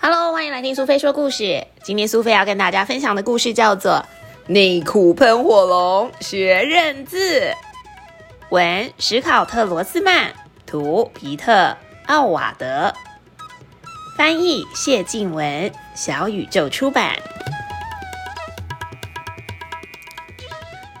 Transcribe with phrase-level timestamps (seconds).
[0.00, 1.66] Hello，欢迎来听苏菲说故事。
[1.82, 3.92] 今天苏菲要跟大家分享的故事叫做
[4.46, 7.40] 《内裤喷火龙学认字》，
[8.50, 10.32] 文史考特罗斯曼，
[10.66, 12.92] 图皮特奥瓦德，
[14.16, 17.16] 翻译谢静文，小宇宙出版。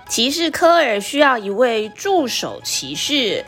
[0.08, 3.44] 骑士科尔需要一位助手骑士。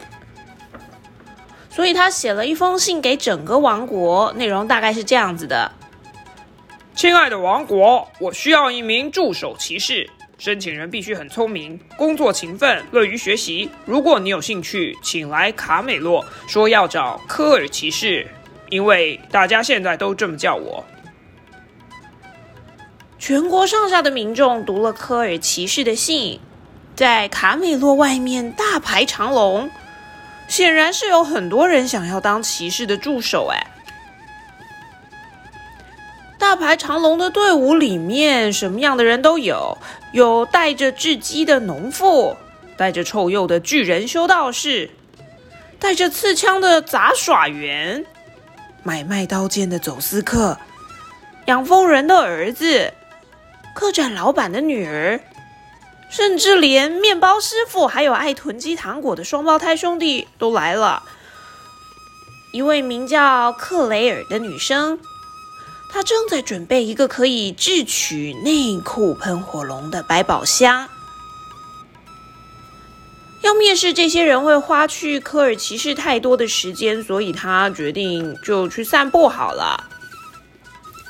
[1.74, 5.73] 所以他写了一封信给整个王国，内容大概是这样子的：
[6.95, 13.69] 亲爱的王国，我需要一名助手骑士，申请人必须很聪明，工作勤奋，乐于学习。
[13.84, 18.25] 如果你有兴趣，请来卡美洛，说要找科尔骑士，
[18.70, 20.84] 因为大家现在都这么叫我。
[23.19, 26.38] 全国上下的民众读了科尔骑士的信，
[26.94, 29.69] 在卡美洛外面大排长龙。
[30.48, 33.67] 显然是有很多人想要当骑士的助手哎！
[36.39, 39.78] 大排长龙的队伍里面，什么样的人都有：
[40.12, 42.37] 有带着雉鸡的农妇，
[42.77, 44.91] 带着臭鼬的巨人修道士，
[45.78, 48.05] 带着刺枪的杂耍员，
[48.83, 50.59] 买卖刀剑的走私客，
[51.47, 52.92] 养蜂人的儿子，
[53.75, 55.19] 客栈老板的女儿。
[56.10, 61.02] 甚至连面包师傅还有爱囤积糖果的双胞胎兄弟都来了。
[62.52, 65.00] 一位名叫克雷尔的女生，
[65.92, 70.88] 她正在准备一个可以智取内裤喷火龙的百宝箱。
[73.42, 79.91] 要面试这些人会花去科尔骑士太多的时间，所以她决定就去散步好了。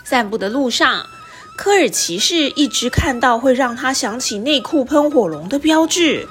[0.02, 1.06] 散步的路上。
[1.56, 6.26] 科尔骑士一直看到会让他想起内裤喷火龙的标志，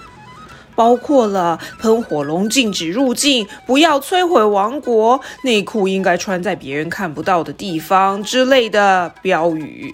[0.76, 9.94] 包括了喷火龙禁止入境、不要摧毁王国、内裤应该穿在别人看不到的地方之类的标语。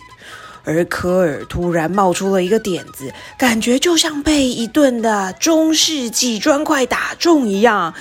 [0.65, 7.93] 而科尔突然冒出了一个点子，感觉就像被一顿的中世纪砖块打中一样。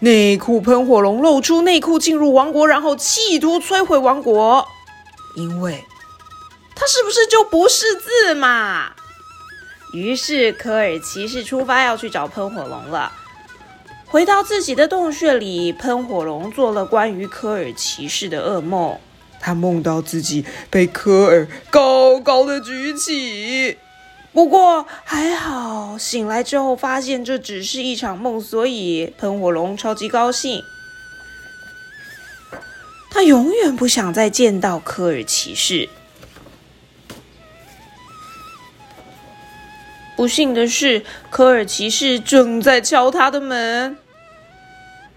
[0.00, 4.66] 内裤喷火龙露出内裤进入王国，然后企图摧毁王国，
[5.36, 5.84] 因为。
[6.76, 8.92] 他是不是就不是字嘛？
[9.92, 13.10] 于是科尔骑士出发要去找喷火龙了。
[14.04, 18.98] 回到自己的洞穴里，喷火龙做了关于科尔骑士的噩梦。
[19.40, 23.78] 他梦到自己被科尔高高的举起。
[24.32, 30.62] 不过还好，醒来之后发现这只是一场梦，所以喷火龙超级高兴。
[33.10, 35.88] 他永远不想再见到科尔骑士。
[40.16, 43.98] 不幸的是，科尔骑士正在敲他的门。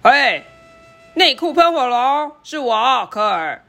[0.02, 0.44] 喂，
[1.14, 3.64] 内裤喷火龙，是我，科尔。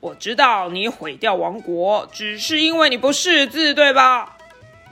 [0.00, 4.36] 我知道你毁掉王国，只是因为你不识字，对吧？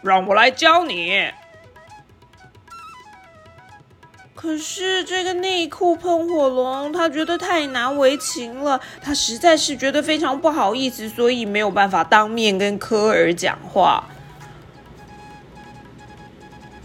[0.02, 1.30] 让我来教你。
[4.34, 14.04] 可是这个内裤喷火龙，他觉得太难为情了，他实在是觉得非常不好意思，所以没有办法当面跟科尔讲话。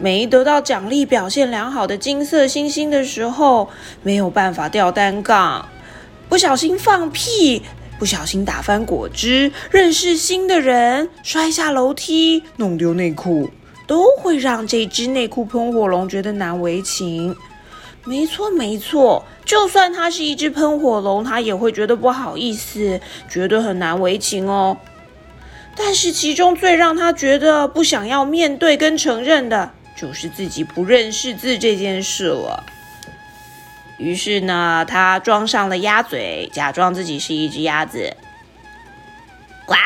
[0.02, 3.70] 没得到奖励表现良好的金色星星的时候，
[4.02, 5.70] 没有办法吊单杠，
[6.28, 7.62] 不小心放屁，
[8.00, 13.52] 不小心打翻果汁，认识新的人，摔下楼梯，弄丢内裤，
[13.86, 17.36] 都会让这只内裤喷火龙觉得难为情。
[18.04, 24.78] 没错，没错，就算它是一只喷火龙，它也会觉得不好意思，觉得很难为情哦。
[25.76, 29.72] 但是其中最让他觉得不想要面对跟承认的。
[30.02, 32.66] 就是自己不认识字这件事了。
[34.00, 38.18] 于是呢，他装上了鸭嘴，假装自己是一只鸭子。
[39.68, 39.78] 哇，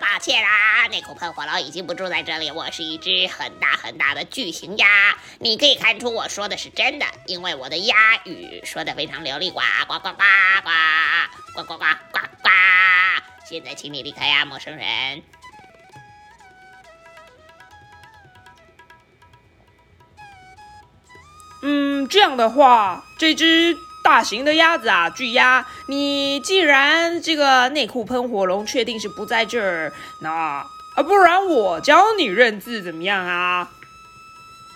[0.00, 2.50] 抱歉啦，那口喷火龙已经不住在这里。
[2.50, 7.94] 我是一只很大很大的巨型鸭，你可以看出我说的是真的，因为我的鸭
[8.24, 9.52] 语说的非常流利。
[9.52, 10.24] 呱呱呱呱
[10.64, 10.70] 呱
[11.54, 12.50] 呱呱呱呱呱！
[13.48, 15.22] 现在请你离开呀，陌生人。
[21.62, 30.66] 嗯，这样的话，这只大型的鸭子啊，巨鸭，你既然这个内裤喷火龙确定是不在这儿，那啊，
[31.06, 33.70] 不然我教你认字怎么样啊？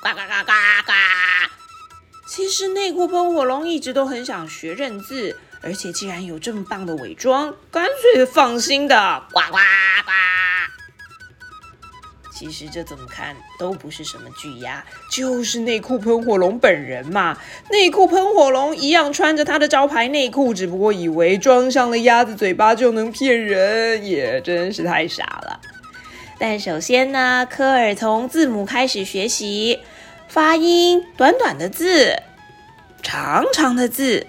[0.00, 0.52] 呱呱呱呱
[0.86, 0.92] 呱！
[2.28, 9.58] 其实内裤喷火龙一直都很想学认字，而且既然有这么棒的伪装，干脆放心的呱呱呱。
[12.38, 17.34] 其实这怎么看都不是什么巨鸭，就是内裤喷火龙本人嘛。
[17.70, 25.58] 内裤喷火龙一样穿着他的招牌内裤，只不过以为装上了鸭子嘴巴就能骗人，也真是太傻了。
[26.38, 29.80] 但首先呢，科尔从字母开始学习，
[30.28, 32.14] 发音短短的字，
[33.02, 34.26] 长长的字，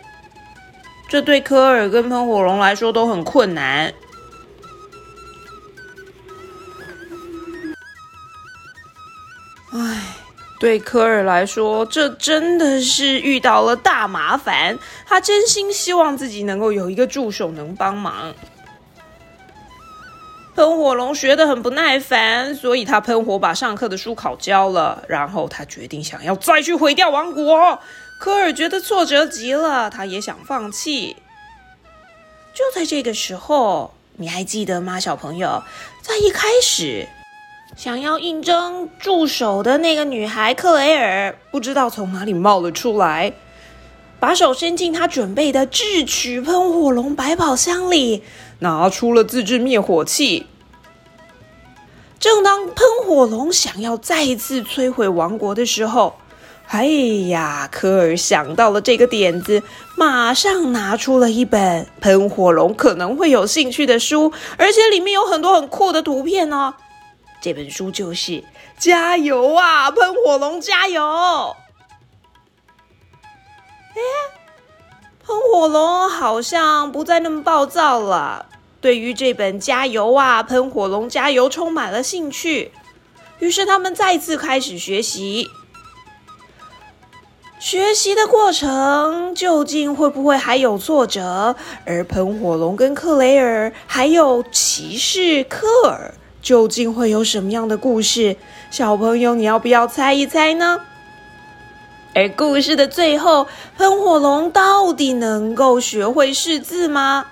[1.09, 3.93] 这对科尔跟喷火龙来说都很困难。
[10.59, 14.79] 对科尔来说，这真的是遇到了大麻烦。
[15.05, 18.33] 他真心希望自己能够有一个助手能帮忙。
[20.55, 27.79] 喷火龙学得很不耐烦，所以他喷火把上课的书烤焦了，然后他决定想要再去毁掉王国。
[28.19, 31.17] 科尔觉得挫折极了，他也想放弃。
[32.55, 35.61] 就在这个时候，你还记得吗，小朋友？
[36.01, 37.07] 在一开始。
[37.77, 43.33] 想要应征助手的那个女孩克雷尔，不知道从哪里冒了出来，
[44.19, 48.23] 把手伸进她准备的智取喷火龙百宝箱里，
[48.59, 50.47] 拿出了自制灭火器。
[52.19, 56.15] 正当喷火龙想要再一次摧毁王国的时候，
[56.69, 56.87] 哎
[57.29, 59.61] 呀，科尔想到了这个点子，
[59.95, 66.73] 马上拿出了一本喷火龙可能会有兴趣的书，而且里面有很多很酷的图片哦。
[67.39, 68.31] 这本书就是
[68.77, 71.01] 《加油啊，喷火龙加油》！
[73.93, 74.01] 哎，
[75.23, 78.47] 喷火龙好像不再那么暴躁了。
[78.81, 82.71] 对于这本《加油啊，喷火龙加油》充满了兴趣，
[83.39, 85.49] 于是他们再次开始学习。
[87.59, 91.55] 学习的过程究竟会不会还有挫折？
[91.85, 96.13] 而喷火龙跟克雷尔还有骑士科尔。
[96.47, 98.37] 究竟会有什么样的故事？
[98.71, 100.79] 小朋友，你要不要猜一猜呢？
[102.15, 103.47] 而故事的最后，
[103.77, 107.25] 喷火龙到底能够学会识字吗？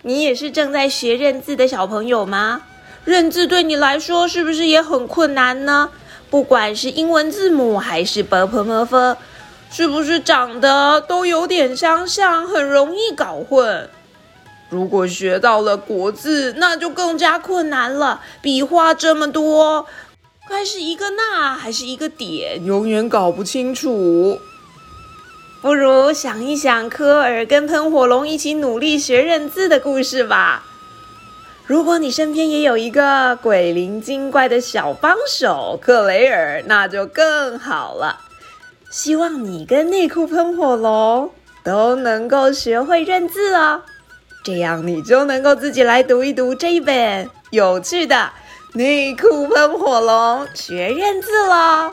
[0.00, 2.62] 你也是正在学认字的小朋友吗？
[3.04, 5.90] 认字对你来说是不是也很困难呢？
[6.30, 9.16] 不管是英文字母还是 b p m f，
[9.70, 13.90] 是不是长得都有点相像，很容易搞混？
[14.68, 18.20] 如果学到了国字，那就更加困难了。
[18.42, 19.86] 笔画这么多，
[20.48, 24.40] 该是一个捺还是一个点，永远搞不清楚。
[25.62, 30.64] 不如想一想科尔跟喷火龙一起努力学认字的故事吧。
[31.66, 38.20] 如果你身边也有一个鬼灵精怪的小帮手克雷尔，那就更好了。
[38.90, 41.32] 希望你跟内裤喷火龙
[41.64, 43.82] 都能够学会认字哦。
[44.46, 48.14] 这样你就能够自己来读一读这一本有趣的
[48.78, 51.90] 《内裤喷火龙学认字》了。